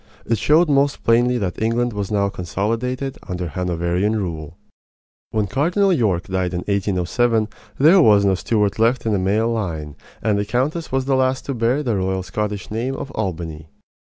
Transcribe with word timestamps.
It 0.25 0.39
showed 0.39 0.67
most 0.67 1.03
plainly 1.03 1.37
that 1.37 1.61
England 1.61 1.93
was 1.93 2.09
now 2.09 2.27
consolidated 2.29 3.19
under 3.27 3.49
Hanoverian 3.49 4.15
rule. 4.15 4.57
When 5.29 5.45
Cardinal 5.45 5.93
York 5.93 6.23
died, 6.23 6.53
in 6.55 6.61
1807, 6.61 7.47
there 7.77 8.01
was 8.01 8.25
no 8.25 8.33
Stuart 8.33 8.79
left 8.79 9.05
in 9.05 9.11
the 9.13 9.19
male 9.19 9.49
line; 9.51 9.95
and 10.19 10.39
the 10.39 10.45
countess 10.45 10.91
was 10.91 11.05
the 11.05 11.15
last 11.15 11.45
to 11.45 11.53
bear 11.53 11.83
the 11.83 11.95
royal 11.97 12.23
Scottish 12.23 12.71
name 12.71 12.95
of 12.95 13.11
Albany. 13.11 13.69